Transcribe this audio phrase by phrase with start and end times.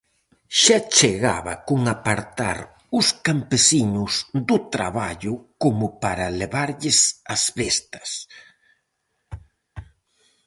[0.61, 2.57] Xa chegaba con apartar
[2.99, 4.13] os campesiños
[4.49, 6.99] do traballo como para levarlles
[7.35, 8.09] as bestas!